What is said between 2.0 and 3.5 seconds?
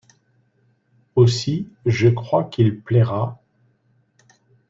crois qu’il plaira…